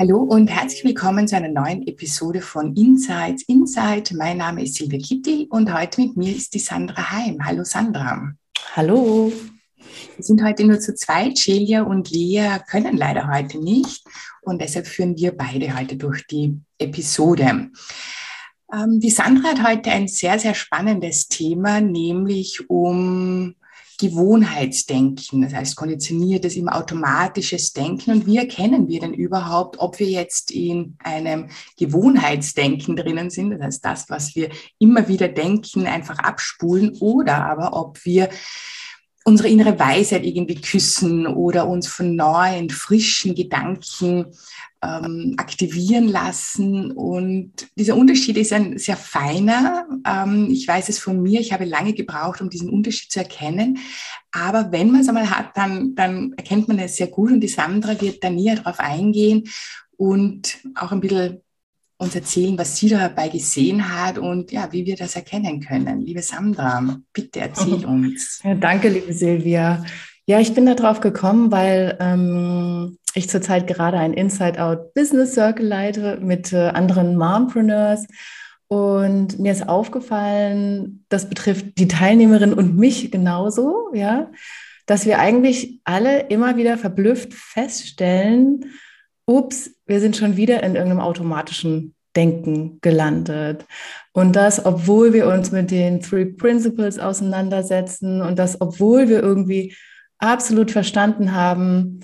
[0.00, 4.14] Hallo und herzlich willkommen zu einer neuen Episode von Insights Inside.
[4.14, 7.44] Mein Name ist Silvia Kitty und heute mit mir ist die Sandra Heim.
[7.44, 8.32] Hallo Sandra.
[8.76, 9.32] Hallo.
[10.14, 11.36] Wir sind heute nur zu zweit.
[11.36, 14.04] Celia und Lea können leider heute nicht
[14.42, 17.68] und deshalb führen wir beide heute durch die Episode.
[18.72, 23.56] Ähm, die Sandra hat heute ein sehr, sehr spannendes Thema, nämlich um
[24.00, 28.12] Gewohnheitsdenken, das heißt konditioniertes, immer automatisches Denken.
[28.12, 33.60] Und wie erkennen wir denn überhaupt, ob wir jetzt in einem Gewohnheitsdenken drinnen sind, das
[33.60, 38.28] heißt das, was wir immer wieder denken, einfach abspulen, oder aber ob wir
[39.28, 44.26] unsere innere Weisheit irgendwie küssen oder uns von neuen, frischen Gedanken
[44.82, 46.90] ähm, aktivieren lassen.
[46.92, 49.86] Und dieser Unterschied ist ein sehr feiner.
[50.06, 53.78] Ähm, ich weiß es von mir, ich habe lange gebraucht, um diesen Unterschied zu erkennen.
[54.32, 57.30] Aber wenn man es einmal hat, dann, dann erkennt man es sehr gut.
[57.30, 59.48] Und die Sandra wird da näher darauf eingehen
[59.96, 61.42] und auch ein bisschen
[61.98, 66.00] uns erzählen, was sie dabei gesehen hat und ja, wie wir das erkennen können.
[66.00, 68.40] Liebe Sandra, bitte erzähl uns.
[68.44, 69.84] Ja, danke, liebe Silvia.
[70.26, 75.34] Ja, ich bin da drauf gekommen, weil ähm, ich zurzeit gerade ein Inside Out Business
[75.34, 78.06] Circle leite mit äh, anderen Mompreneurs.
[78.68, 84.30] Und mir ist aufgefallen, das betrifft die Teilnehmerin und mich genauso, ja,
[84.86, 88.66] dass wir eigentlich alle immer wieder verblüfft feststellen,
[89.28, 93.66] ups, wir sind schon wieder in irgendeinem automatischen Denken gelandet.
[94.12, 99.76] Und das, obwohl wir uns mit den Three Principles auseinandersetzen und das, obwohl wir irgendwie
[100.18, 102.00] absolut verstanden haben,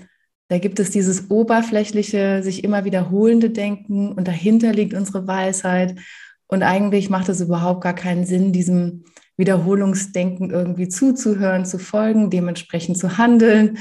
[0.47, 5.99] da gibt es dieses oberflächliche, sich immer wiederholende Denken und dahinter liegt unsere Weisheit.
[6.47, 12.99] Und eigentlich macht es überhaupt gar keinen Sinn, diesem Wiederholungsdenken irgendwie zuzuhören, zu folgen, dementsprechend
[12.99, 13.79] zu handeln.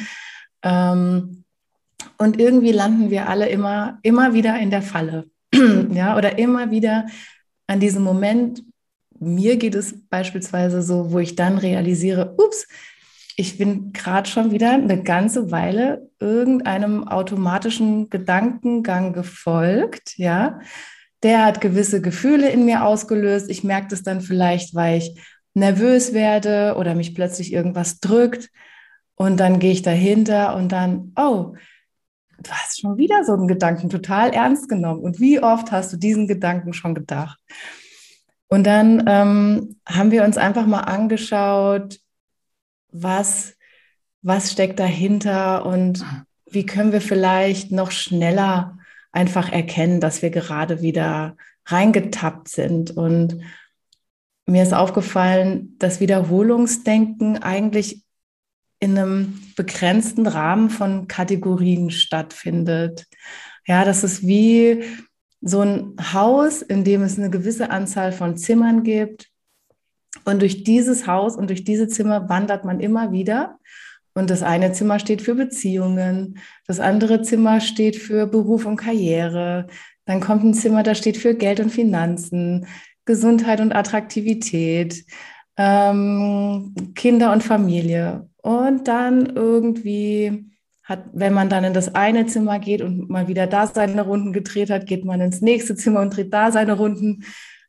[0.63, 1.44] Ähm,
[2.19, 5.25] und irgendwie landen wir alle immer, immer wieder in der Falle.
[5.93, 7.07] ja, oder immer wieder
[7.67, 8.63] an diesem Moment,
[9.19, 12.67] mir geht es beispielsweise so, wo ich dann realisiere, ups,
[13.37, 20.61] ich bin gerade schon wieder eine ganze Weile irgendeinem automatischen Gedankengang gefolgt, ja.
[21.23, 23.49] Der hat gewisse Gefühle in mir ausgelöst.
[23.49, 25.19] Ich merke das dann vielleicht, weil ich
[25.55, 28.51] nervös werde oder mich plötzlich irgendwas drückt.
[29.15, 31.55] Und dann gehe ich dahinter und dann, oh,
[32.43, 35.01] du hast schon wieder so einen Gedanken total ernst genommen.
[35.01, 37.39] Und wie oft hast du diesen Gedanken schon gedacht?
[38.49, 41.99] Und dann ähm, haben wir uns einfach mal angeschaut,
[42.93, 43.55] was,
[44.23, 46.05] was steckt dahinter und
[46.47, 48.79] wie können wir vielleicht noch schneller
[49.13, 52.91] einfach erkennen, dass wir gerade wieder reingetappt sind.
[52.91, 53.41] Und
[54.47, 58.03] mir ist aufgefallen, dass Wiederholungsdenken eigentlich
[58.85, 63.07] in einem begrenzten Rahmen von Kategorien stattfindet.
[63.67, 64.85] Ja, das ist wie
[65.41, 69.31] so ein Haus, in dem es eine gewisse Anzahl von Zimmern gibt.
[70.27, 73.59] Und durch dieses Haus und durch diese Zimmer wandert man immer wieder.
[74.15, 79.67] Und das eine Zimmer steht für Beziehungen, das andere Zimmer steht für Beruf und Karriere.
[80.05, 82.67] Dann kommt ein Zimmer, das steht für Geld und Finanzen,
[83.07, 85.05] Gesundheit und Attraktivität,
[85.57, 88.29] ähm, Kinder und Familie.
[88.45, 90.51] Und dann irgendwie
[90.83, 94.35] hat, wenn man dann in das eine Zimmer geht und mal wieder da seine Runden
[94.35, 97.25] gedreht hat, geht man ins nächste Zimmer und dreht da seine Runden.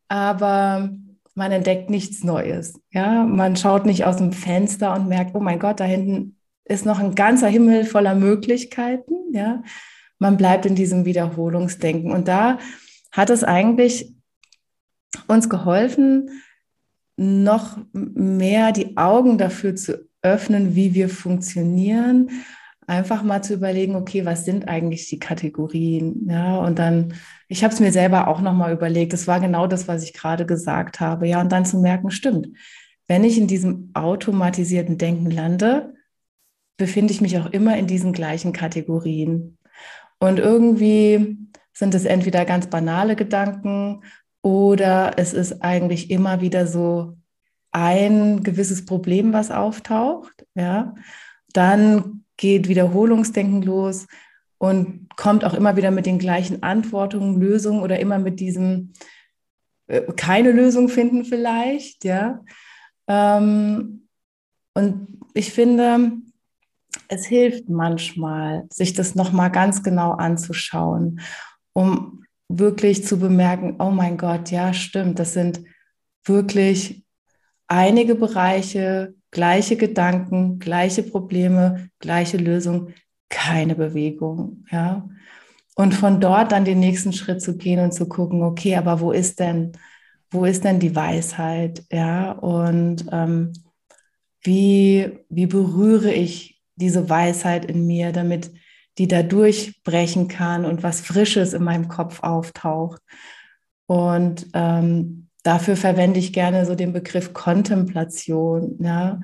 [0.09, 0.89] Aber
[1.33, 2.77] man entdeckt nichts Neues.
[2.91, 6.35] Ja, man schaut nicht aus dem Fenster und merkt, oh mein Gott, da hinten
[6.65, 9.13] ist noch ein ganzer Himmel voller Möglichkeiten.
[9.31, 9.63] Ja,
[10.19, 12.11] man bleibt in diesem Wiederholungsdenken.
[12.11, 12.59] Und da
[13.13, 14.13] hat es eigentlich
[15.29, 16.31] uns geholfen,
[17.15, 22.29] noch mehr die Augen dafür zu öffnen, wie wir funktionieren,
[22.87, 26.27] einfach mal zu überlegen, okay, was sind eigentlich die Kategorien?
[26.29, 27.13] Ja, und dann,
[27.47, 30.45] ich habe es mir selber auch nochmal überlegt, das war genau das, was ich gerade
[30.45, 31.27] gesagt habe.
[31.27, 32.49] Ja, und dann zu merken, stimmt,
[33.07, 35.93] wenn ich in diesem automatisierten Denken lande,
[36.77, 39.57] befinde ich mich auch immer in diesen gleichen Kategorien.
[40.19, 41.37] Und irgendwie
[41.71, 44.01] sind es entweder ganz banale Gedanken
[44.41, 47.17] oder es ist eigentlich immer wieder so
[47.75, 50.95] ein gewisses Problem, was auftaucht, ja,
[51.51, 54.07] dann geht Wiederholungsdenken los
[54.57, 58.93] und kommt auch immer wieder mit den gleichen Antworten, Lösungen oder immer mit diesem
[59.87, 62.41] äh, keine Lösung finden vielleicht, ja.
[63.07, 64.07] Ähm,
[64.73, 66.13] und ich finde,
[67.09, 71.19] es hilft manchmal, sich das nochmal ganz genau anzuschauen,
[71.73, 75.61] um wirklich zu bemerken, oh mein Gott, ja, stimmt, das sind
[76.23, 77.04] wirklich
[77.67, 82.93] einige Bereiche, gleiche Gedanken, gleiche Probleme, gleiche Lösung,
[83.29, 85.07] keine Bewegung, ja.
[85.75, 89.11] Und von dort dann den nächsten Schritt zu gehen und zu gucken, okay, aber wo
[89.11, 89.73] ist denn,
[90.31, 92.31] wo ist denn die Weisheit, ja?
[92.31, 93.51] Und ähm,
[94.41, 98.51] wie, wie berühre ich diese Weisheit in mir, damit
[98.97, 103.01] die da durchbrechen kann und was Frisches in meinem Kopf auftaucht.
[103.87, 108.77] Und ähm, dafür verwende ich gerne so den Begriff Kontemplation.
[108.79, 109.21] Ja?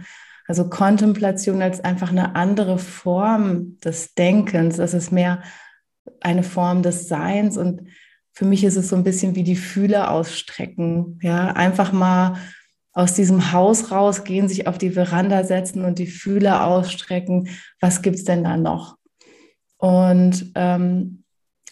[0.47, 4.77] Also Kontemplation als einfach eine andere Form des Denkens.
[4.77, 5.41] Das ist mehr
[6.19, 7.57] eine Form des Seins.
[7.57, 7.87] Und
[8.33, 11.19] für mich ist es so ein bisschen wie die Fühler ausstrecken.
[11.21, 12.35] Ja, einfach mal
[12.93, 17.47] aus diesem Haus rausgehen, sich auf die Veranda setzen und die Fühler ausstrecken.
[17.79, 18.97] Was gibt es denn da noch?
[19.77, 21.23] Und, ähm,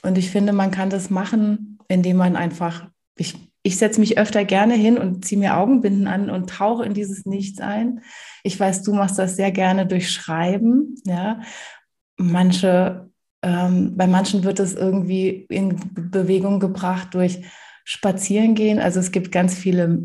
[0.01, 4.45] und ich finde, man kann das machen, indem man einfach, ich, ich setze mich öfter
[4.45, 8.01] gerne hin und ziehe mir Augenbinden an und tauche in dieses Nichts ein.
[8.43, 10.95] Ich weiß, du machst das sehr gerne durch Schreiben.
[11.05, 11.41] Ja?
[12.17, 13.09] Manche,
[13.41, 17.41] ähm, bei manchen wird es irgendwie in Bewegung gebracht durch
[17.83, 18.79] Spazierengehen.
[18.79, 20.03] Also es gibt ganz viele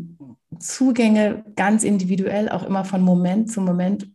[0.59, 4.09] Zugänge ganz individuell, auch immer von Moment zu Moment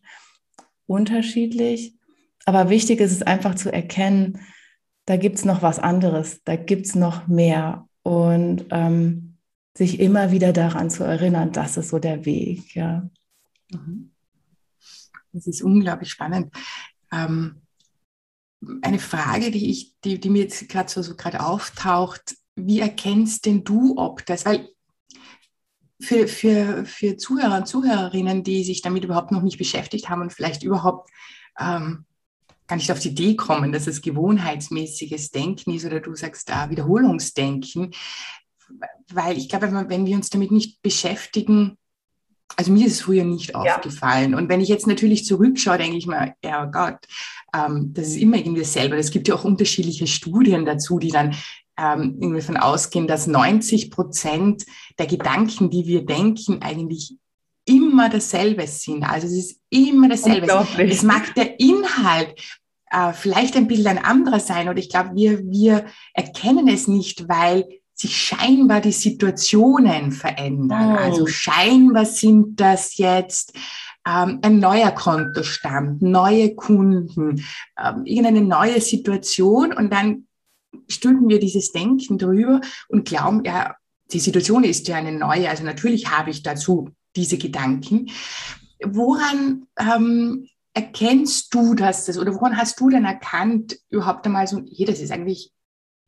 [0.86, 1.94] unterschiedlich.
[2.44, 4.40] Aber wichtig ist es einfach zu erkennen,
[5.06, 7.86] da gibt es noch was anderes, da gibt es noch mehr.
[8.02, 9.29] Und ähm,
[9.76, 12.74] sich immer wieder daran zu erinnern, das ist so der Weg.
[12.74, 13.08] Ja.
[13.70, 14.12] Mhm.
[15.32, 16.52] Das ist unglaublich spannend.
[17.12, 17.62] Ähm,
[18.82, 23.46] eine Frage, die, ich, die, die mir jetzt gerade so, so gerade auftaucht, wie erkennst
[23.46, 24.68] denn du, ob das, weil
[26.00, 30.32] für, für, für Zuhörer und Zuhörerinnen, die sich damit überhaupt noch nicht beschäftigt haben und
[30.32, 31.10] vielleicht überhaupt
[31.58, 32.04] ähm,
[32.66, 36.70] gar nicht auf die Idee kommen, dass es gewohnheitsmäßiges Denken ist oder du sagst ah,
[36.70, 37.92] Wiederholungsdenken,
[39.12, 41.76] weil ich glaube, wenn wir uns damit nicht beschäftigen,
[42.56, 43.76] also mir ist es früher nicht ja.
[43.76, 44.34] aufgefallen.
[44.34, 46.98] Und wenn ich jetzt natürlich zurückschaue, denke ich mir, ja oh Gott,
[47.54, 48.96] ähm, das ist immer irgendwie dasselbe.
[48.96, 51.34] Es gibt ja auch unterschiedliche Studien dazu, die dann
[51.78, 54.66] ähm, irgendwie davon ausgehen, dass 90 Prozent
[54.98, 57.14] der Gedanken, die wir denken, eigentlich
[57.64, 59.04] immer dasselbe sind.
[59.04, 60.48] Also es ist immer dasselbe.
[60.78, 62.34] Es mag der Inhalt
[62.90, 64.68] äh, vielleicht ein bisschen ein anderer sein.
[64.68, 67.66] Und ich glaube, wir, wir erkennen es nicht, weil
[68.00, 70.94] sich scheinbar die Situationen verändern.
[70.94, 70.98] Oh.
[70.98, 73.52] Also scheinbar sind das jetzt
[74.06, 77.44] ähm, ein neuer Kontostand, neue Kunden,
[77.78, 80.26] ähm, irgendeine neue Situation und dann
[80.88, 83.74] stülpen wir dieses Denken drüber und glauben, ja,
[84.12, 88.10] die Situation ist ja eine neue, also natürlich habe ich dazu diese Gedanken.
[88.82, 94.62] Woran ähm, erkennst du das, das oder woran hast du denn erkannt, überhaupt einmal so,
[94.74, 95.52] hey, das ist eigentlich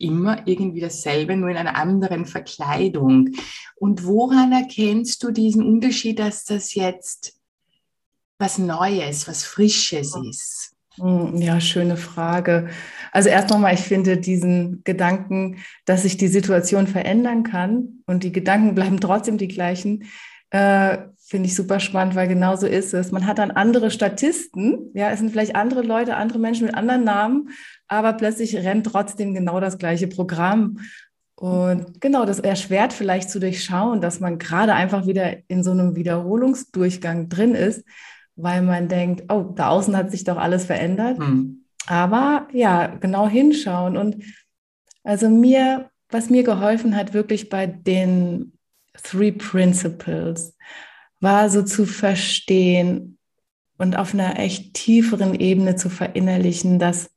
[0.03, 3.31] immer irgendwie dasselbe, nur in einer anderen Verkleidung.
[3.77, 7.39] Und woran erkennst du diesen Unterschied, dass das jetzt
[8.39, 10.73] was Neues, was Frisches ist?
[10.97, 12.69] Hm, ja, schöne Frage.
[13.13, 18.33] Also erst nochmal, ich finde diesen Gedanken, dass sich die Situation verändern kann und die
[18.33, 20.05] Gedanken bleiben trotzdem die gleichen,
[20.53, 23.11] äh, finde ich super spannend, weil genau so ist es.
[23.11, 27.05] Man hat dann andere Statisten, ja, es sind vielleicht andere Leute, andere Menschen mit anderen
[27.05, 27.51] Namen,
[27.89, 30.79] aber plötzlich rennt trotzdem genau das gleiche Programm.
[31.35, 35.97] Und genau, das erschwert vielleicht zu durchschauen, dass man gerade einfach wieder in so einem
[35.97, 37.85] Wiederholungsdurchgang drin ist
[38.37, 41.19] weil man denkt, oh, da außen hat sich doch alles verändert.
[41.19, 41.65] Mhm.
[41.87, 43.97] Aber ja, genau hinschauen.
[43.97, 44.25] Und
[45.05, 48.52] also mir, was mir geholfen hat, wirklich bei den
[49.01, 50.57] Three Principles,
[51.21, 53.19] war so zu verstehen
[53.79, 57.11] und auf einer echt tieferen Ebene zu verinnerlichen, dass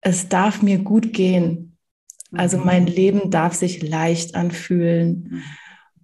[0.00, 1.76] es darf mir gut gehen.
[2.32, 2.66] Also mhm.
[2.66, 5.28] mein Leben darf sich leicht anfühlen.
[5.30, 5.42] Mhm.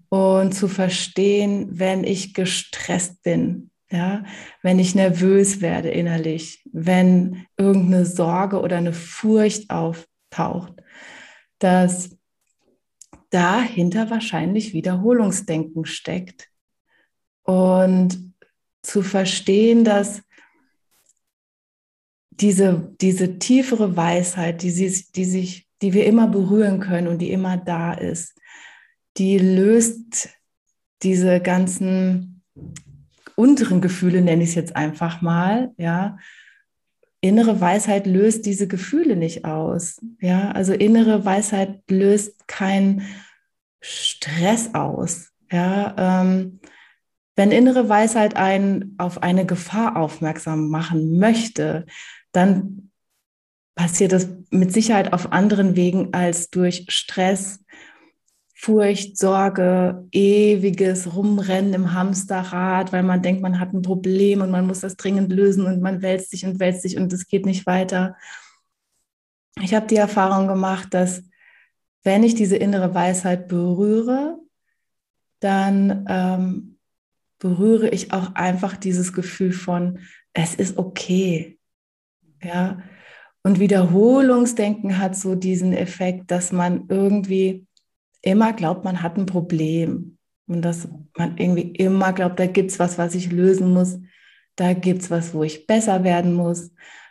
[0.09, 4.25] Und zu verstehen, wenn ich gestresst bin, ja,
[4.63, 10.75] wenn ich nervös werde innerlich, wenn irgendeine Sorge oder eine Furcht auftaucht,
[11.59, 12.16] dass
[13.31, 16.49] dahinter wahrscheinlich Wiederholungsdenken steckt.
[17.43, 18.35] Und
[18.83, 20.23] zu verstehen, dass
[22.31, 27.31] diese, diese tiefere Weisheit, die, sie, die, sich, die wir immer berühren können und die
[27.31, 28.39] immer da ist,
[29.17, 30.29] die löst
[31.03, 32.43] diese ganzen
[33.35, 36.19] unteren Gefühle, nenne ich es jetzt einfach mal, ja,
[37.27, 40.01] innere Weisheit löst diese Gefühle nicht aus.
[40.21, 43.03] Ja, also innere Weisheit löst keinen
[43.81, 45.31] Stress aus.
[45.51, 46.61] Ja, ähm,
[47.37, 51.87] wenn innere Weisheit einen auf eine Gefahr aufmerksam machen möchte,
[52.33, 52.91] dann
[53.75, 57.63] passiert das mit Sicherheit auf anderen Wegen als durch Stress,
[58.59, 64.67] Furcht, Sorge, ewiges Rumrennen im Hamsterrad, weil man denkt, man hat ein Problem und man
[64.67, 67.67] muss das dringend lösen und man wälzt sich und wälzt sich und es geht nicht
[67.67, 68.17] weiter.
[69.61, 71.23] Ich habe die Erfahrung gemacht, dass
[72.03, 74.39] wenn ich diese innere Weisheit berühre,
[75.41, 76.79] dann ähm,
[77.39, 79.99] berühre ich auch einfach dieses Gefühl von,
[80.33, 81.59] es ist okay.
[82.43, 82.83] Ja.
[83.43, 87.67] Und Wiederholungsdenken hat so diesen Effekt, dass man irgendwie
[88.27, 90.19] immer glaubt, man hat ein Problem.
[90.47, 93.99] Und dass man irgendwie immer glaubt, da gibt es was, was ich lösen muss.
[94.57, 96.71] Da gibt es was, wo ich besser werden muss.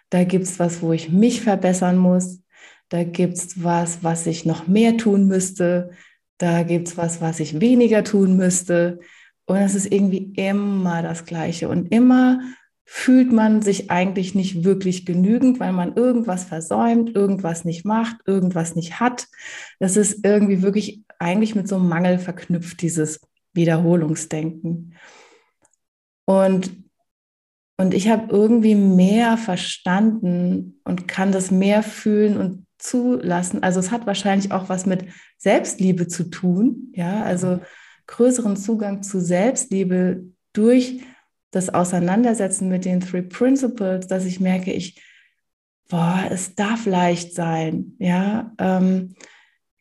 [0.10, 2.42] Da gibt es was, wo ich mich verbessern muss.
[2.90, 5.92] Da gibt es was, was ich noch mehr tun müsste.
[6.38, 9.00] Da gibt es was, was ich weniger tun müsste.
[9.46, 11.70] Und es ist irgendwie immer das Gleiche.
[11.70, 12.40] Und immer
[12.86, 18.76] fühlt man sich eigentlich nicht wirklich genügend, weil man irgendwas versäumt, irgendwas nicht macht, irgendwas
[18.76, 19.28] nicht hat.
[19.80, 23.20] Das ist irgendwie wirklich eigentlich mit so einem Mangel verknüpft, dieses
[23.54, 24.94] Wiederholungsdenken.
[26.26, 26.72] Und,
[27.78, 33.64] und ich habe irgendwie mehr verstanden und kann das mehr fühlen und zulassen.
[33.64, 35.06] Also es hat wahrscheinlich auch was mit
[35.38, 37.62] Selbstliebe zu tun, ja, also
[38.08, 40.24] größeren Zugang zu Selbstliebe
[40.54, 41.02] durch
[41.56, 45.02] das Auseinandersetzen mit den Three Principles, dass ich merke, ich,
[45.88, 49.16] boah, es darf leicht sein, ja, ähm,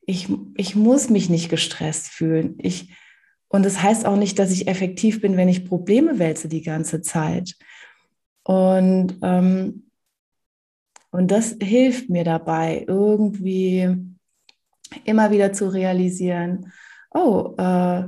[0.06, 2.56] ich, ich muss mich nicht gestresst fühlen.
[2.58, 2.94] Ich,
[3.48, 7.02] und das heißt auch nicht, dass ich effektiv bin, wenn ich Probleme wälze die ganze
[7.02, 7.56] Zeit.
[8.44, 9.90] Und, ähm,
[11.10, 13.96] und das hilft mir dabei, irgendwie
[15.04, 16.72] immer wieder zu realisieren,
[17.10, 18.04] oh, äh,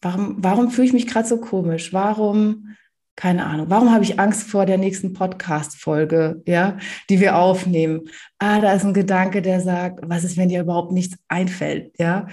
[0.00, 1.92] warum, warum fühle ich mich gerade so komisch?
[1.92, 2.76] Warum,
[3.16, 6.78] keine Ahnung, warum habe ich Angst vor der nächsten Podcast-Folge, ja,
[7.08, 8.08] die wir aufnehmen?
[8.38, 12.26] Ah, da ist ein Gedanke, der sagt, was ist, wenn dir überhaupt nichts einfällt, ja?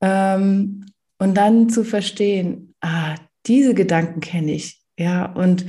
[0.00, 0.86] Ähm,
[1.18, 3.14] und dann zu verstehen, ah,
[3.46, 5.64] diese Gedanken kenne ich, ja, und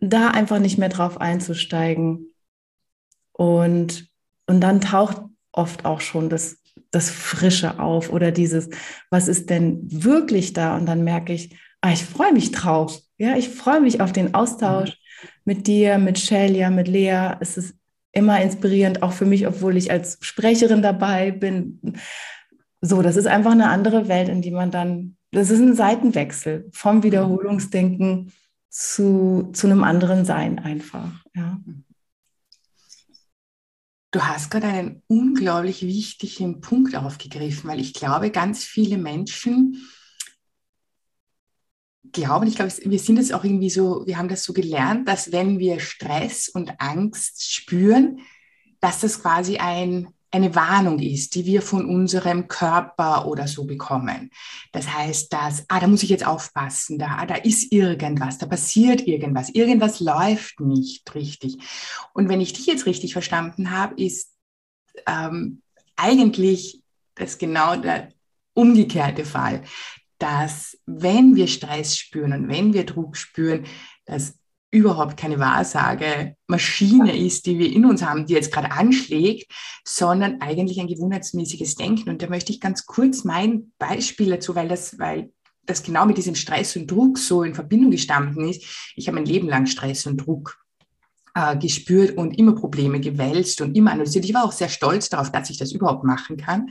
[0.00, 2.30] da einfach nicht mehr drauf einzusteigen.
[3.32, 4.08] Und,
[4.46, 6.57] und dann taucht oft auch schon das
[6.90, 8.70] das Frische auf oder dieses,
[9.10, 10.76] was ist denn wirklich da?
[10.76, 12.98] Und dann merke ich, ah, ich freue mich drauf.
[13.18, 15.28] Ja, ich freue mich auf den Austausch mhm.
[15.44, 17.32] mit dir, mit Shelia, mit Lea.
[17.40, 17.74] Es ist
[18.12, 21.80] immer inspirierend, auch für mich, obwohl ich als Sprecherin dabei bin.
[22.80, 26.68] So, das ist einfach eine andere Welt, in die man dann, das ist ein Seitenwechsel
[26.72, 28.32] vom Wiederholungsdenken
[28.70, 31.10] zu, zu einem anderen Sein einfach.
[31.34, 31.58] Ja.
[34.10, 39.86] Du hast gerade einen unglaublich wichtigen Punkt aufgegriffen, weil ich glaube, ganz viele Menschen
[42.12, 45.30] glauben, ich glaube, wir sind es auch irgendwie so, wir haben das so gelernt, dass
[45.30, 48.20] wenn wir Stress und Angst spüren,
[48.80, 54.30] dass das quasi ein eine Warnung ist, die wir von unserem Körper oder so bekommen.
[54.72, 58.46] Das heißt, dass, ah, da muss ich jetzt aufpassen, da, ah, da ist irgendwas, da
[58.46, 61.58] passiert irgendwas, irgendwas läuft nicht richtig.
[62.12, 64.34] Und wenn ich dich jetzt richtig verstanden habe, ist
[65.06, 65.62] ähm,
[65.96, 66.82] eigentlich
[67.14, 68.10] das genau der
[68.54, 69.62] umgekehrte Fall,
[70.18, 73.66] dass wenn wir Stress spüren und wenn wir Druck spüren,
[74.04, 74.34] dass
[74.70, 79.50] überhaupt keine Wahrsage-Maschine ist, die wir in uns haben, die jetzt gerade anschlägt,
[79.84, 82.10] sondern eigentlich ein gewohnheitsmäßiges Denken.
[82.10, 85.32] Und da möchte ich ganz kurz mein Beispiel dazu, weil das, weil
[85.64, 88.92] das genau mit diesem Stress und Druck so in Verbindung gestanden ist.
[88.94, 90.58] Ich habe mein Leben lang Stress und Druck
[91.34, 94.24] äh, gespürt und immer Probleme gewälzt und immer analysiert.
[94.24, 96.70] Ich war auch sehr stolz darauf, dass ich das überhaupt machen kann.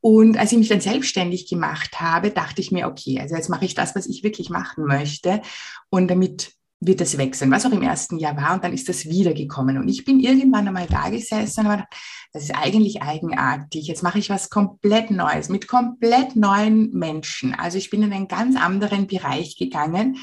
[0.00, 3.64] Und als ich mich dann selbstständig gemacht habe, dachte ich mir, okay, also jetzt mache
[3.64, 5.42] ich das, was ich wirklich machen möchte.
[5.90, 8.54] Und damit wird es wechseln, was auch im ersten Jahr war.
[8.54, 9.78] Und dann ist das wiedergekommen.
[9.78, 11.94] Und ich bin irgendwann einmal da gesessen und habe gedacht,
[12.32, 13.86] das ist eigentlich eigenartig.
[13.86, 17.54] Jetzt mache ich was komplett Neues mit komplett neuen Menschen.
[17.54, 20.18] Also ich bin in einen ganz anderen Bereich gegangen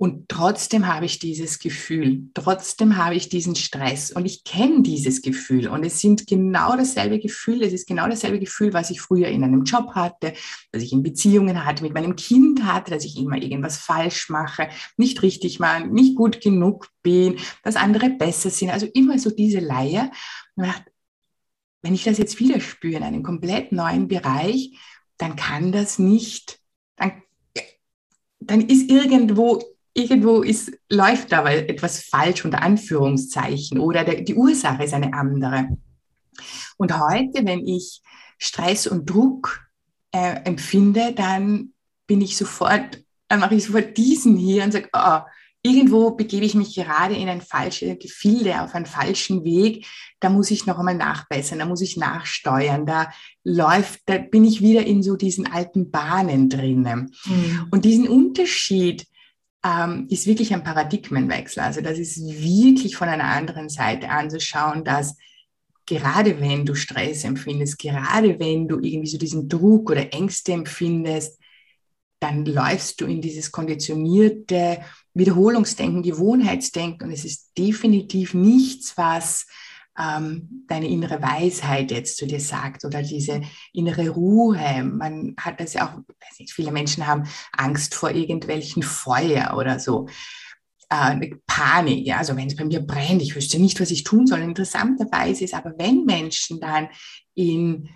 [0.00, 5.20] und trotzdem habe ich dieses Gefühl, trotzdem habe ich diesen Stress und ich kenne dieses
[5.20, 9.28] Gefühl und es sind genau dasselbe Gefühl, es ist genau dasselbe Gefühl, was ich früher
[9.28, 10.32] in einem Job hatte,
[10.72, 14.70] was ich in Beziehungen hatte, mit meinem Kind hatte, dass ich immer irgendwas falsch mache,
[14.96, 19.60] nicht richtig mache, nicht gut genug bin, dass andere besser sind, also immer so diese
[19.60, 20.10] Leier.
[20.56, 24.78] wenn ich das jetzt wieder spüre in einem komplett neuen Bereich,
[25.18, 26.58] dann kann das nicht,
[26.96, 27.22] dann,
[28.38, 29.62] dann ist irgendwo
[30.00, 35.68] irgendwo ist, läuft aber etwas falsch unter Anführungszeichen oder der, die Ursache ist eine andere.
[36.76, 38.00] Und heute, wenn ich
[38.38, 39.68] Stress und Druck
[40.12, 41.72] äh, empfinde, dann
[42.06, 45.20] bin ich sofort, dann mache ich sofort diesen hier und sage, oh,
[45.62, 49.86] irgendwo begebe ich mich gerade in ein falsches Gefilde, auf einen falschen Weg.
[50.18, 53.10] Da muss ich noch einmal nachbessern, da muss ich nachsteuern, da
[53.44, 57.14] läuft, da bin ich wieder in so diesen alten Bahnen drinnen.
[57.26, 57.68] Mhm.
[57.70, 59.06] Und diesen Unterschied
[59.64, 61.62] ähm, ist wirklich ein Paradigmenwechsel.
[61.62, 65.16] Also das ist wirklich von einer anderen Seite anzuschauen, dass
[65.86, 71.38] gerade wenn du Stress empfindest, gerade wenn du irgendwie so diesen Druck oder Ängste empfindest,
[72.20, 74.80] dann läufst du in dieses konditionierte
[75.14, 79.46] Wiederholungsdenken, Gewohnheitsdenken und es ist definitiv nichts, was
[79.98, 83.42] ähm, deine innere Weisheit jetzt zu dir sagt oder diese
[83.72, 84.82] innere Ruhe.
[84.84, 89.78] Man hat das ja auch, weiß nicht, viele Menschen haben Angst vor irgendwelchen Feuer oder
[89.78, 90.06] so.
[90.88, 94.26] Äh, Panik, ja, also wenn es bei mir brennt, ich wüsste nicht, was ich tun
[94.26, 94.40] soll.
[94.40, 96.88] Interessanterweise ist aber, wenn Menschen dann
[97.34, 97.88] in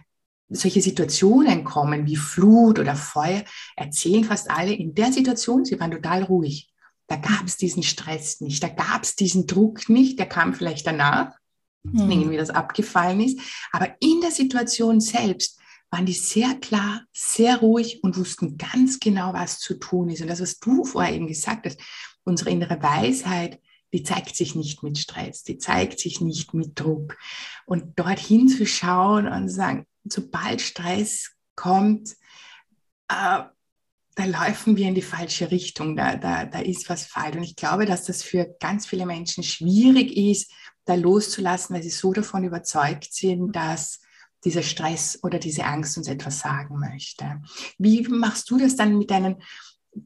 [0.49, 3.45] solche Situationen kommen wie Flut oder Feuer,
[3.77, 6.71] erzählen fast alle, in der Situation, sie waren total ruhig.
[7.07, 10.87] Da gab es diesen Stress nicht, da gab es diesen Druck nicht, der kam vielleicht
[10.87, 11.33] danach,
[11.85, 12.11] mhm.
[12.11, 13.39] irgendwie das abgefallen ist.
[13.73, 15.59] Aber in der Situation selbst
[15.91, 20.23] waren die sehr klar, sehr ruhig und wussten ganz genau, was zu tun ist.
[20.23, 21.81] Und das, was du vorher eben gesagt hast,
[22.25, 23.61] unsere innere Weisheit,
[23.93, 27.17] die zeigt sich nicht mit Stress, die zeigt sich nicht mit Druck.
[27.65, 32.11] Und dorthin zu schauen und zu sagen, sobald Stress kommt,
[33.09, 33.45] äh,
[34.17, 37.37] da laufen wir in die falsche Richtung, da, da, da ist was falsch.
[37.37, 40.53] Und ich glaube, dass das für ganz viele Menschen schwierig ist,
[40.85, 44.01] da loszulassen, weil sie so davon überzeugt sind, dass
[44.45, 47.41] dieser Stress oder diese Angst uns etwas sagen möchte.
[47.79, 49.43] Wie machst du das dann mit deinen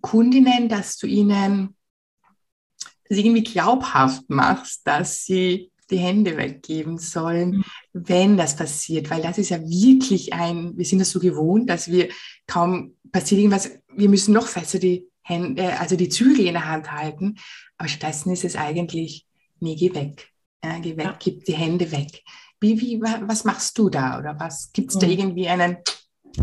[0.00, 1.74] Kundinnen, dass du ihnen
[3.08, 7.64] das irgendwie glaubhaft machst, dass sie die Hände weggeben sollen, mhm.
[7.92, 11.88] wenn das passiert, weil das ist ja wirklich ein, wir sind das so gewohnt, dass
[11.88, 12.10] wir
[12.46, 16.92] kaum passiert irgendwas, wir müssen noch fester die Hände, also die Zügel in der Hand
[16.92, 17.36] halten,
[17.78, 19.26] aber stattdessen ist es eigentlich,
[19.60, 20.30] nee, geh weg,
[20.64, 21.16] ja, geh weg, ja.
[21.18, 22.22] gib die Hände weg.
[22.60, 25.00] Wie, wie, was machst du da oder was, gibt es mhm.
[25.00, 25.76] da irgendwie einen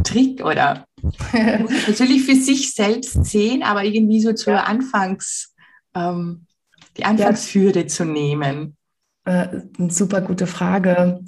[0.03, 0.85] Trick oder
[1.33, 4.63] natürlich für sich selbst sehen, aber irgendwie so zur ja.
[4.63, 5.53] Anfangs,
[5.93, 6.45] ähm,
[6.97, 8.77] die Anfangshürde zu nehmen?
[9.25, 11.19] Äh, eine super gute Frage.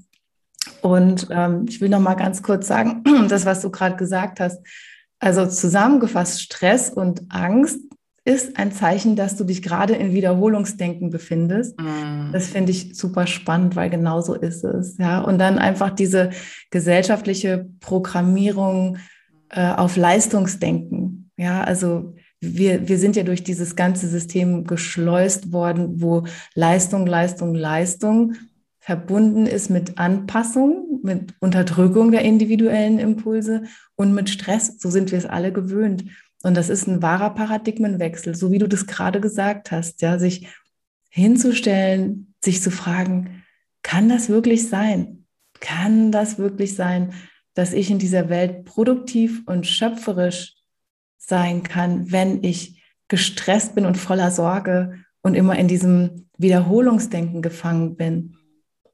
[0.82, 4.62] Und ähm, ich will noch mal ganz kurz sagen, das, was du gerade gesagt hast.
[5.20, 7.80] Also zusammengefasst, Stress und Angst
[8.28, 11.80] ist ein Zeichen, dass du dich gerade in Wiederholungsdenken befindest.
[11.80, 12.34] Mm.
[12.34, 14.98] Das finde ich super spannend, weil genau so ist es.
[14.98, 16.32] Ja, und dann einfach diese
[16.70, 18.98] gesellschaftliche Programmierung
[19.48, 21.32] äh, auf Leistungsdenken.
[21.38, 27.56] Ja, also wir, wir sind ja durch dieses ganze System geschleust worden, wo Leistung, Leistung,
[27.56, 28.34] Leistung
[28.80, 33.64] verbunden ist mit Anpassung, mit Unterdrückung der individuellen Impulse
[33.96, 34.80] und mit Stress.
[34.80, 36.04] So sind wir es alle gewöhnt.
[36.44, 40.48] Und das ist ein wahrer Paradigmenwechsel, so wie du das gerade gesagt hast, ja, sich
[41.10, 43.44] hinzustellen, sich zu fragen,
[43.82, 45.26] kann das wirklich sein?
[45.60, 47.14] Kann das wirklich sein,
[47.54, 50.54] dass ich in dieser Welt produktiv und schöpferisch
[51.18, 57.96] sein kann, wenn ich gestresst bin und voller Sorge und immer in diesem Wiederholungsdenken gefangen
[57.96, 58.38] bin.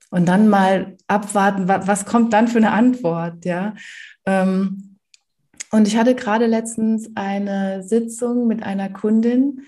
[0.10, 3.74] Und dann mal abwarten, was kommt dann für eine Antwort, ja.
[4.26, 4.93] Ähm,
[5.74, 9.64] und ich hatte gerade letztens eine Sitzung mit einer Kundin,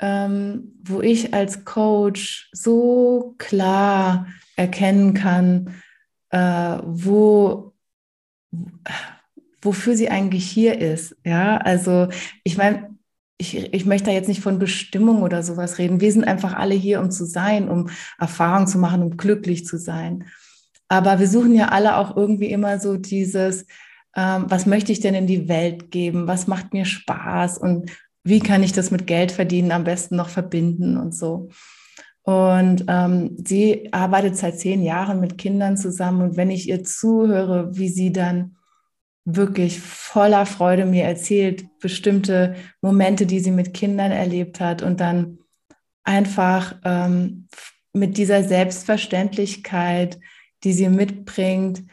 [0.00, 5.74] ähm, wo ich als Coach so klar erkennen kann,
[6.28, 7.72] äh, wo
[9.62, 11.16] wofür sie eigentlich hier ist.
[11.24, 12.08] Ja, also
[12.44, 12.94] ich meine,
[13.38, 16.02] ich, ich möchte da jetzt nicht von Bestimmung oder sowas reden.
[16.02, 17.88] Wir sind einfach alle hier, um zu sein, um
[18.18, 20.26] Erfahrung zu machen, um glücklich zu sein.
[20.88, 23.64] Aber wir suchen ja alle auch irgendwie immer so dieses,
[24.16, 26.26] ähm, was möchte ich denn in die Welt geben?
[26.26, 27.58] Was macht mir Spaß?
[27.58, 27.90] Und
[28.24, 31.50] wie kann ich das mit Geld verdienen am besten noch verbinden und so?
[32.22, 36.22] Und ähm, sie arbeitet seit zehn Jahren mit Kindern zusammen.
[36.22, 38.56] Und wenn ich ihr zuhöre, wie sie dann
[39.24, 45.38] wirklich voller Freude mir erzählt, bestimmte Momente, die sie mit Kindern erlebt hat und dann
[46.04, 47.48] einfach ähm,
[47.92, 50.18] mit dieser Selbstverständlichkeit,
[50.64, 51.84] die sie mitbringt,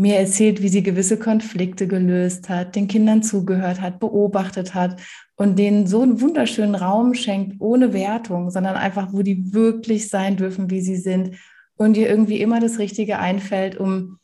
[0.00, 5.00] mir erzählt, wie sie gewisse Konflikte gelöst hat, den Kindern zugehört hat, beobachtet hat
[5.36, 10.36] und denen so einen wunderschönen Raum schenkt, ohne Wertung, sondern einfach, wo die wirklich sein
[10.36, 11.36] dürfen, wie sie sind
[11.76, 14.16] und ihr irgendwie immer das Richtige einfällt, um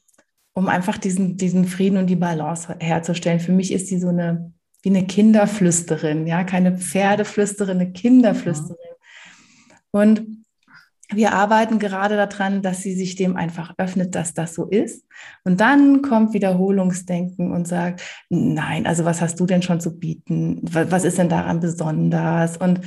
[0.55, 3.41] um einfach diesen, diesen Frieden und die Balance herzustellen.
[3.41, 4.55] Für mich ist die so eine
[4.87, 8.77] wie eine Kinderflüsterin, ja, keine Pferdeflüsterin, eine Kinderflüsterin.
[9.91, 10.46] Und
[11.13, 15.07] wir arbeiten gerade daran, dass sie sich dem einfach öffnet, dass das so ist.
[15.45, 20.61] Und dann kommt Wiederholungsdenken und sagt, nein, also was hast du denn schon zu bieten?
[20.63, 22.57] Was ist denn daran besonders?
[22.57, 22.81] Und,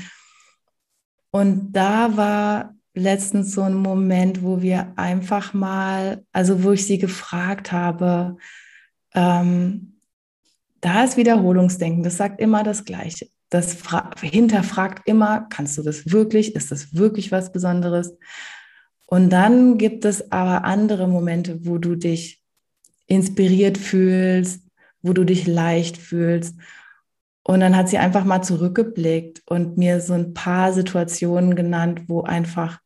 [1.32, 6.97] und da war letztens so ein Moment, wo wir einfach mal, also wo ich sie
[6.97, 8.38] gefragt habe,
[9.13, 9.99] ähm,
[10.82, 13.27] da ist Wiederholungsdenken, das sagt immer das Gleiche.
[13.49, 13.77] Das
[14.21, 16.55] hinterfragt immer, kannst du das wirklich?
[16.55, 18.15] Ist das wirklich was Besonderes?
[19.05, 22.43] Und dann gibt es aber andere Momente, wo du dich
[23.07, 24.63] inspiriert fühlst,
[25.01, 26.55] wo du dich leicht fühlst.
[27.41, 32.21] Und dann hat sie einfach mal zurückgeblickt und mir so ein paar Situationen genannt, wo
[32.21, 32.79] einfach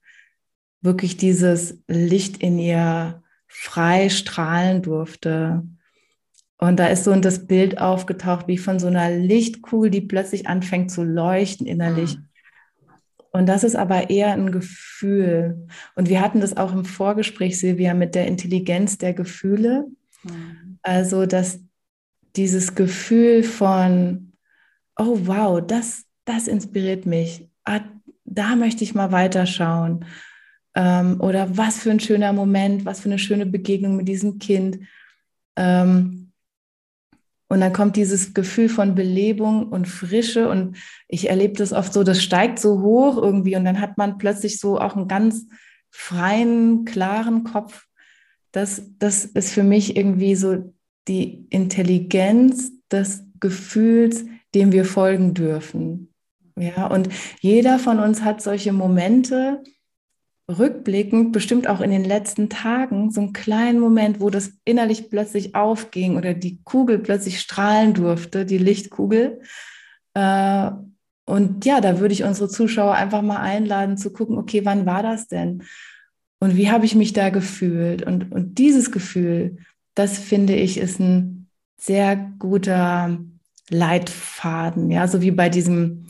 [0.79, 5.63] wirklich dieses Licht in ihr frei strahlen durfte.
[6.63, 10.91] Und da ist so das Bild aufgetaucht, wie von so einer Lichtkugel, die plötzlich anfängt
[10.91, 12.15] zu leuchten innerlich.
[12.15, 12.29] Mhm.
[13.33, 15.67] Und das ist aber eher ein Gefühl.
[15.95, 19.87] Und wir hatten das auch im Vorgespräch, Silvia, mit der Intelligenz der Gefühle.
[20.23, 20.77] Mhm.
[20.83, 21.59] Also, dass
[22.37, 24.31] dieses Gefühl von,
[24.97, 27.45] oh wow, das, das inspiriert mich.
[27.65, 27.81] Ah,
[28.23, 30.05] da möchte ich mal weiterschauen.
[30.75, 34.79] Ähm, oder was für ein schöner Moment, was für eine schöne Begegnung mit diesem Kind.
[35.57, 36.22] Ähm,
[37.49, 40.49] und dann kommt dieses Gefühl von Belebung und Frische.
[40.49, 40.77] Und
[41.07, 43.55] ich erlebe das oft so, das steigt so hoch irgendwie.
[43.55, 45.45] Und dann hat man plötzlich so auch einen ganz
[45.91, 47.85] freien, klaren Kopf.
[48.51, 50.73] Das, das ist für mich irgendwie so
[51.07, 54.25] die Intelligenz des Gefühls,
[54.55, 56.13] dem wir folgen dürfen.
[56.57, 59.63] Ja, und jeder von uns hat solche Momente,
[60.57, 65.55] rückblickend, bestimmt auch in den letzten Tagen, so einen kleinen Moment, wo das innerlich plötzlich
[65.55, 69.41] aufging oder die Kugel plötzlich strahlen durfte, die Lichtkugel.
[70.13, 70.71] Äh,
[71.25, 75.03] und ja, da würde ich unsere Zuschauer einfach mal einladen zu gucken, okay, wann war
[75.03, 75.63] das denn?
[76.39, 78.03] Und wie habe ich mich da gefühlt?
[78.03, 79.57] Und, und dieses Gefühl,
[79.95, 83.19] das finde ich, ist ein sehr guter
[83.69, 86.02] Leitfaden, ja, so wie bei diesem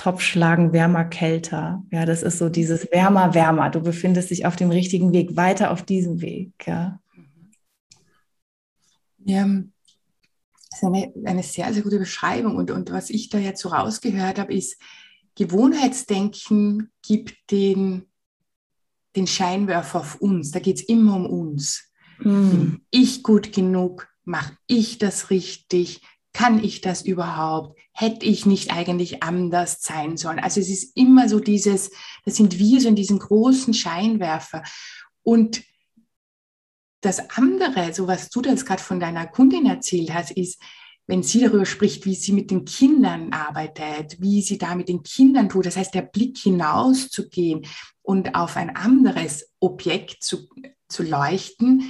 [0.00, 1.84] Topfschlagen wärmer, kälter.
[1.90, 3.68] Ja, das ist so dieses wärmer, wärmer.
[3.68, 6.54] Du befindest dich auf dem richtigen Weg, weiter auf diesem Weg.
[6.66, 6.98] Ja,
[9.18, 9.46] ja
[10.70, 12.56] das ist eine, eine sehr, sehr gute Beschreibung.
[12.56, 14.80] Und, und was ich da jetzt so rausgehört habe, ist,
[15.34, 18.06] Gewohnheitsdenken gibt den,
[19.16, 20.50] den Scheinwerfer auf uns.
[20.50, 21.92] Da geht es immer um uns.
[22.20, 22.50] Mm.
[22.50, 24.08] Bin ich gut genug?
[24.24, 26.00] Mache ich das richtig?
[26.32, 27.78] Kann ich das überhaupt?
[27.92, 30.38] Hätte ich nicht eigentlich anders sein sollen?
[30.38, 31.90] Also es ist immer so dieses,
[32.24, 34.62] das sind wir so in diesem großen Scheinwerfer.
[35.22, 35.62] Und
[37.00, 40.60] das andere, so was du jetzt gerade von deiner Kundin erzählt hast, ist,
[41.06, 45.02] wenn sie darüber spricht, wie sie mit den Kindern arbeitet, wie sie da mit den
[45.02, 47.66] Kindern tut, das heißt, der Blick hinaus zu gehen
[48.02, 50.48] und auf ein anderes Objekt zu,
[50.88, 51.82] zu leuchten,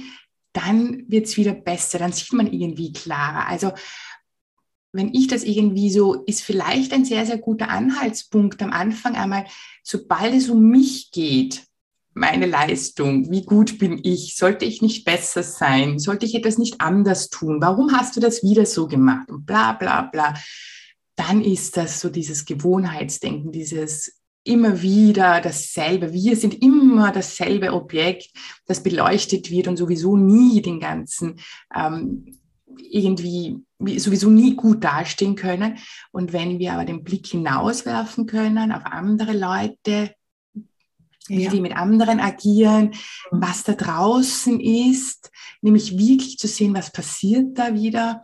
[0.53, 3.47] dann wird es wieder besser, dann sieht man irgendwie klarer.
[3.47, 3.71] Also
[4.93, 9.45] wenn ich das irgendwie so, ist vielleicht ein sehr, sehr guter Anhaltspunkt am Anfang einmal,
[9.83, 11.63] sobald es um mich geht,
[12.13, 16.81] meine Leistung, wie gut bin ich, sollte ich nicht besser sein, sollte ich etwas nicht
[16.81, 20.33] anders tun, warum hast du das wieder so gemacht und bla bla bla,
[21.15, 26.13] dann ist das so dieses Gewohnheitsdenken, dieses immer wieder dasselbe.
[26.13, 28.31] Wir sind immer dasselbe Objekt,
[28.65, 31.39] das beleuchtet wird und sowieso nie den ganzen
[31.75, 32.39] ähm,
[32.77, 33.59] irgendwie
[33.97, 35.77] sowieso nie gut dastehen können.
[36.11, 40.15] Und wenn wir aber den Blick hinauswerfen können auf andere Leute,
[41.27, 41.51] wie ja.
[41.51, 42.93] die mit anderen agieren,
[43.29, 48.23] was da draußen ist, nämlich wirklich zu sehen, was passiert da wieder,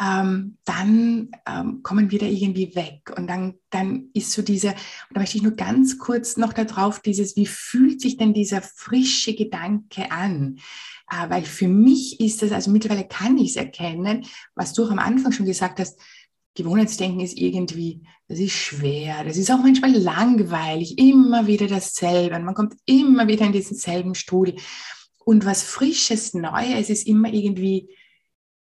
[0.00, 3.12] ähm, dann ähm, kommen wir da irgendwie weg.
[3.16, 4.76] Und dann, dann ist so diese, und
[5.14, 9.34] da möchte ich nur ganz kurz noch darauf, dieses, wie fühlt sich denn dieser frische
[9.34, 10.58] Gedanke an?
[11.10, 14.90] Äh, weil für mich ist das, also mittlerweile kann ich es erkennen, was du auch
[14.90, 15.98] am Anfang schon gesagt hast,
[16.56, 22.44] Gewohnheitsdenken ist irgendwie, das ist schwer, das ist auch manchmal langweilig, immer wieder dasselbe und
[22.44, 24.56] man kommt immer wieder in diesen selben Strudel.
[25.24, 27.88] Und was Frisches, Neues ist immer irgendwie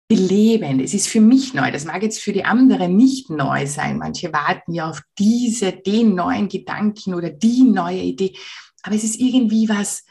[0.09, 0.81] belebend.
[0.81, 1.71] Es ist für mich neu.
[1.71, 3.99] Das mag jetzt für die anderen nicht neu sein.
[3.99, 8.35] Manche warten ja auf diese, den neuen Gedanken oder die neue Idee.
[8.83, 10.05] Aber es ist irgendwie was,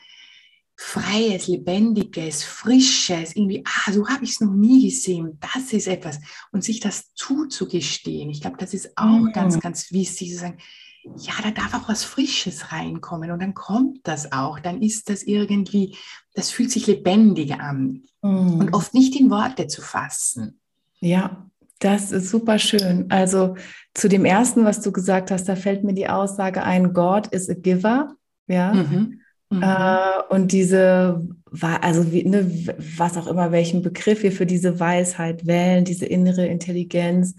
[0.80, 6.20] Freies, Lebendiges, Frisches, irgendwie, ah, so habe ich es noch nie gesehen, das ist etwas.
[6.52, 9.32] Und sich das zuzugestehen, ich glaube, das ist auch mhm.
[9.34, 10.60] ganz, ganz wichtig, zu sagen,
[11.16, 15.24] ja, da darf auch was Frisches reinkommen und dann kommt das auch, dann ist das
[15.24, 15.96] irgendwie,
[16.36, 18.60] das fühlt sich lebendig an mhm.
[18.60, 20.60] und oft nicht in Worte zu fassen.
[21.00, 21.48] Ja,
[21.80, 23.10] Das ist super schön.
[23.10, 23.56] Also
[23.94, 27.50] zu dem ersten, was du gesagt hast, da fällt mir die Aussage ein, God is
[27.50, 28.16] a giver.
[28.48, 28.74] Ja.
[28.74, 29.22] Mhm.
[29.50, 29.64] Mhm.
[29.64, 31.26] Äh, und diese,
[31.62, 32.50] also wie, ne,
[32.98, 37.36] was auch immer, welchen Begriff wir für diese Weisheit wählen, diese innere Intelligenz,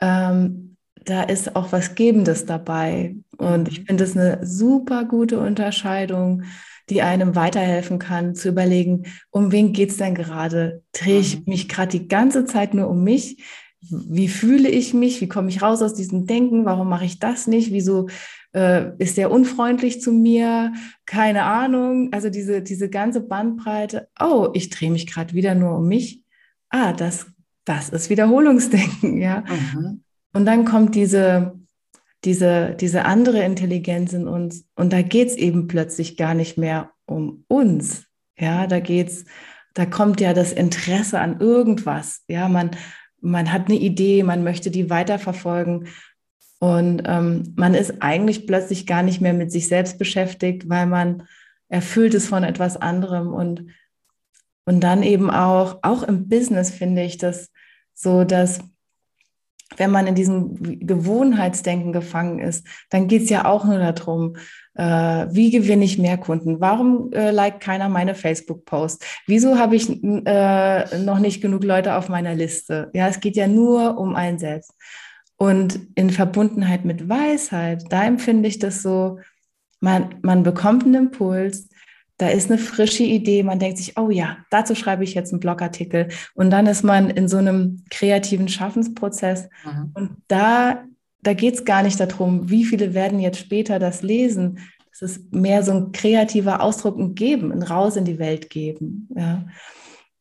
[0.00, 3.14] ähm, da ist auch was Gebendes dabei.
[3.38, 3.86] Und ich mhm.
[3.86, 6.42] finde es eine super gute Unterscheidung,
[6.90, 10.82] die einem weiterhelfen kann, zu überlegen, um wen geht es denn gerade?
[10.92, 11.44] Drehe ich mhm.
[11.46, 13.42] mich gerade die ganze Zeit nur um mich?
[13.90, 15.20] Wie fühle ich mich?
[15.20, 16.64] Wie komme ich raus aus diesem Denken?
[16.64, 17.72] Warum mache ich das nicht?
[17.72, 18.08] Wieso
[18.52, 20.72] äh, ist der unfreundlich zu mir?
[21.04, 22.12] Keine Ahnung.
[22.12, 24.08] Also diese, diese ganze Bandbreite.
[24.20, 26.22] Oh, ich drehe mich gerade wieder nur um mich.
[26.70, 27.26] Ah, das,
[27.64, 29.44] das ist Wiederholungsdenken, ja.
[29.74, 30.02] Mhm.
[30.32, 31.58] Und dann kommt diese,
[32.24, 34.66] diese, diese andere Intelligenz in uns.
[34.74, 38.06] Und da geht es eben plötzlich gar nicht mehr um uns.
[38.38, 39.24] Ja, da geht's,
[39.74, 42.24] da kommt ja das Interesse an irgendwas.
[42.28, 42.70] Ja, man,
[43.26, 45.88] man hat eine Idee, man möchte die weiterverfolgen.
[46.58, 51.24] Und ähm, man ist eigentlich plötzlich gar nicht mehr mit sich selbst beschäftigt, weil man
[51.68, 53.34] erfüllt ist von etwas anderem.
[53.34, 53.70] Und,
[54.64, 57.50] und dann eben auch, auch im Business finde ich das
[57.92, 58.60] so, dass
[59.76, 60.54] wenn man in diesem
[60.86, 64.36] Gewohnheitsdenken gefangen ist, dann geht es ja auch nur darum,
[64.74, 66.60] äh, wie gewinne ich mehr Kunden?
[66.60, 69.04] Warum äh, liked keiner meine Facebook-Post?
[69.26, 72.90] Wieso habe ich äh, noch nicht genug Leute auf meiner Liste?
[72.92, 74.72] Ja, es geht ja nur um einen selbst.
[75.36, 79.18] Und in Verbundenheit mit Weisheit, da empfinde ich das so,
[79.80, 81.68] man, man bekommt einen Impuls,
[82.18, 85.40] da ist eine frische Idee, man denkt sich, oh ja, dazu schreibe ich jetzt einen
[85.40, 86.08] Blogartikel.
[86.34, 89.48] Und dann ist man in so einem kreativen Schaffensprozess.
[89.64, 89.90] Mhm.
[89.94, 90.84] Und da,
[91.22, 94.60] da geht es gar nicht darum, wie viele werden jetzt später das lesen.
[94.90, 99.08] Es ist mehr so ein kreativer Ausdruck, ein Geben, ein Raus in die Welt geben.
[99.14, 99.44] Ja.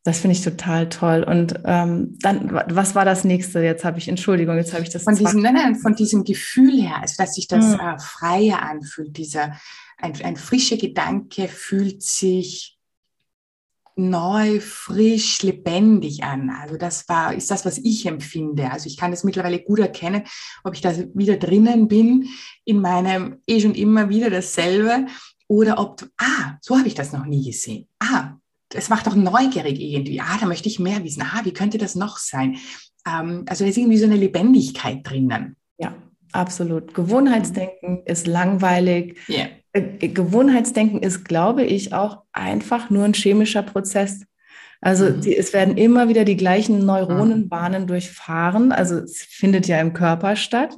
[0.04, 1.24] Das finde ich total toll.
[1.24, 3.62] Und ähm, dann, was war das nächste?
[3.62, 5.04] Jetzt habe ich, Entschuldigung, jetzt habe ich das.
[5.04, 7.80] Von diesem, nein, nein, von diesem Gefühl her, also dass sich das mhm.
[7.80, 9.54] äh, freier anfühlt, dieser
[9.98, 12.76] ein, ein frischer Gedanke fühlt sich
[13.96, 16.50] neu, frisch, lebendig an.
[16.50, 18.70] Also das war, ist das, was ich empfinde.
[18.72, 20.24] Also ich kann das mittlerweile gut erkennen,
[20.64, 22.28] ob ich da wieder drinnen bin
[22.66, 25.06] in meinem eh schon immer wieder dasselbe
[25.48, 27.88] oder ob, ah, so habe ich das noch nie gesehen.
[28.00, 28.34] Ah,
[28.74, 30.20] es macht auch neugierig irgendwie.
[30.20, 31.22] Ah, da möchte ich mehr wissen.
[31.22, 32.58] Ah, wie könnte das noch sein?
[33.08, 35.56] Ähm, also da ist irgendwie so eine Lebendigkeit drinnen.
[35.78, 35.96] Ja,
[36.34, 36.94] absolut.
[36.94, 39.18] Gewohnheitsdenken ist langweilig.
[39.30, 39.50] Yeah.
[39.76, 44.26] Äh, Gewohnheitsdenken ist, glaube ich, auch einfach nur ein chemischer Prozess.
[44.82, 45.22] Also mhm.
[45.22, 47.88] die, es werden immer wieder die gleichen Neuronenbahnen mhm.
[47.88, 48.72] durchfahren.
[48.72, 50.76] Also es findet ja im Körper statt.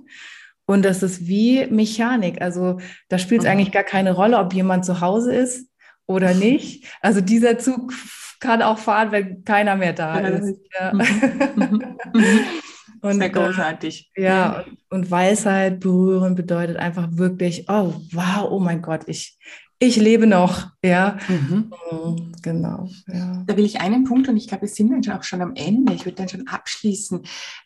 [0.65, 2.41] Und das ist wie Mechanik.
[2.41, 3.51] Also da spielt es mhm.
[3.51, 5.69] eigentlich gar keine Rolle, ob jemand zu Hause ist
[6.07, 6.85] oder nicht.
[7.01, 7.93] Also dieser Zug
[8.39, 10.59] kann auch fahren, wenn keiner mehr da ist.
[10.79, 10.93] Ja.
[13.01, 14.11] Und, Sehr äh, großartig.
[14.15, 19.37] Ja, und, und Weisheit berühren bedeutet einfach wirklich, oh wow, oh mein Gott, ich,
[19.79, 21.17] ich lebe noch, ja.
[21.27, 21.71] Mhm.
[21.91, 22.31] mhm.
[22.41, 22.89] Genau.
[23.07, 23.43] Ja.
[23.45, 25.53] Da will ich einen Punkt, und ich glaube, wir sind dann schon auch schon am
[25.55, 27.21] Ende, ich würde dann schon abschließen.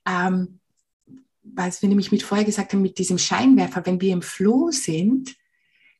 [0.08, 0.60] Ähm,
[1.44, 5.36] was wir nämlich mit vorher gesagt haben, mit diesem Scheinwerfer, wenn wir im Flow sind,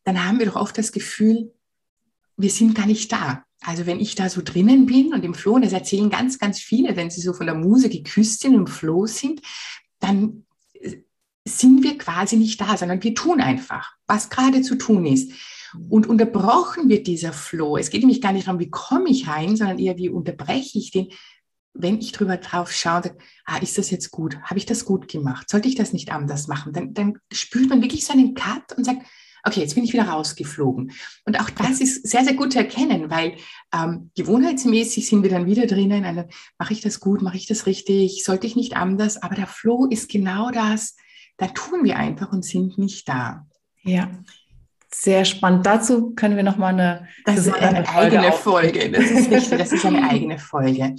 [0.04, 1.54] dann haben wir doch oft das Gefühl,
[2.38, 3.44] wir sind gar nicht da.
[3.64, 6.60] Also wenn ich da so drinnen bin und im Flow, und das erzählen ganz, ganz
[6.60, 9.42] viele, wenn sie so von der Muse geküsst sind und im Flow sind,
[10.00, 10.98] dann äh,
[11.48, 15.32] sind wir quasi nicht da, sondern wir tun einfach, was gerade zu tun ist.
[15.90, 17.78] Und unterbrochen wird dieser Flow.
[17.78, 20.92] Es geht nämlich gar nicht darum, wie komme ich rein, sondern eher, wie unterbreche ich
[20.92, 21.10] den,
[21.74, 24.38] wenn ich drüber drauf schaue und sage, ah, ist das jetzt gut?
[24.42, 25.50] Habe ich das gut gemacht?
[25.50, 26.74] Sollte ich das nicht anders machen?
[26.74, 29.06] Dann, dann spürt man wirklich so einen Cut und sagt,
[29.44, 30.92] okay, jetzt bin ich wieder rausgeflogen.
[31.26, 33.36] Und auch das ist sehr, sehr gut zu erkennen, weil
[33.74, 36.24] ähm, gewohnheitsmäßig sind wir dann wieder drinnen, also,
[36.58, 39.88] mache ich das gut, mache ich das richtig, sollte ich nicht anders, aber der Flow
[39.88, 40.96] ist genau das,
[41.38, 43.48] da tun wir einfach und sind nicht da.
[43.84, 44.12] Ja.
[44.94, 45.66] Sehr spannend.
[45.66, 48.92] Dazu können wir noch mal eine, das ist eine eigene Folge.
[48.92, 50.96] Das ist richtig, das ist eine eigene Folge.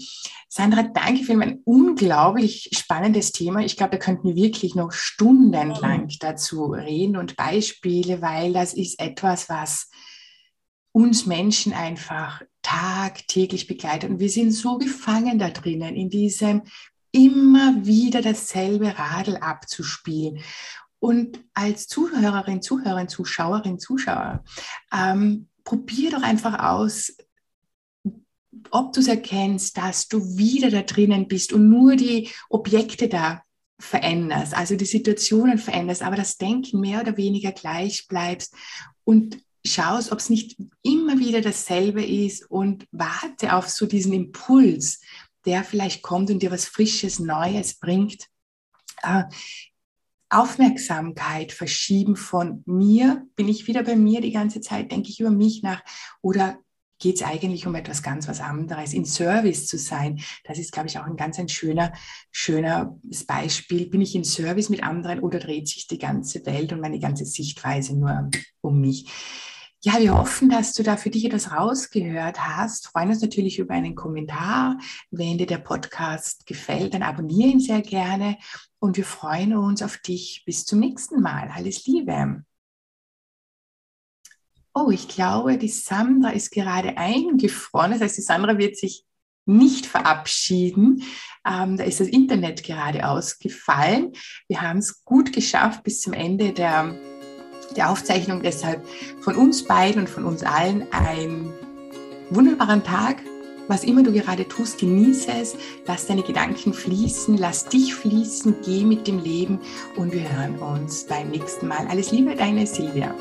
[0.49, 3.61] Sandra, danke für ein unglaublich spannendes Thema.
[3.61, 8.99] Ich glaube, da könnten wir wirklich noch stundenlang dazu reden und Beispiele, weil das ist
[8.99, 9.91] etwas, was
[10.93, 14.09] uns Menschen einfach tagtäglich begleitet.
[14.11, 16.63] Und wir sind so gefangen da drinnen, in diesem
[17.13, 20.41] immer wieder dasselbe Radl abzuspielen.
[21.03, 24.45] Und als Zuhörerin, Zuhörerin, Zuschauerin, Zuschauer,
[24.93, 27.17] ähm, probier doch einfach aus,
[28.71, 33.43] ob du es erkennst, dass du wieder da drinnen bist und nur die Objekte da
[33.81, 38.55] veränderst, also die Situationen veränderst, aber das Denken mehr oder weniger gleich bleibst
[39.03, 45.01] und schaust, ob es nicht immer wieder dasselbe ist und warte auf so diesen Impuls,
[45.47, 48.29] der vielleicht kommt und dir was Frisches, Neues bringt.
[50.33, 55.31] Aufmerksamkeit verschieben von mir, bin ich wieder bei mir die ganze Zeit, denke ich über
[55.31, 55.83] mich nach
[56.21, 56.59] oder
[56.99, 60.21] geht es eigentlich um etwas ganz was anderes, in Service zu sein.
[60.45, 61.93] Das ist, glaube ich, auch ein ganz ein schöner,
[62.31, 63.91] schöner Beispiel.
[63.91, 67.25] Bin ich in Service mit anderen oder dreht sich die ganze Welt und meine ganze
[67.25, 69.07] Sichtweise nur um mich?
[69.85, 72.87] Ja, wir hoffen, dass du da für dich etwas rausgehört hast.
[72.87, 74.79] Freuen uns natürlich über einen Kommentar.
[75.11, 78.39] Wenn dir der Podcast gefällt, dann abonniere ihn sehr gerne.
[78.79, 80.45] Und wir freuen uns auf dich.
[80.47, 81.51] Bis zum nächsten Mal.
[81.53, 82.45] Alles Liebe.
[84.73, 87.91] Oh, ich glaube, die Sandra ist gerade eingefroren.
[87.91, 89.05] Das heißt, die Sandra wird sich
[89.47, 91.03] nicht verabschieden.
[91.45, 94.13] Ähm, da ist das Internet gerade ausgefallen.
[94.47, 96.97] Wir haben es gut geschafft bis zum Ende der
[97.77, 98.43] der Aufzeichnung.
[98.43, 98.85] Deshalb
[99.21, 101.53] von uns beiden und von uns allen einen
[102.31, 103.17] wunderbaren Tag.
[103.69, 105.57] Was immer du gerade tust, genieße es,
[105.87, 109.61] lass deine Gedanken fließen, lass dich fließen, geh mit dem Leben
[109.97, 111.87] und wir hören uns beim nächsten Mal.
[111.89, 113.15] Alles Liebe, deine Silvia.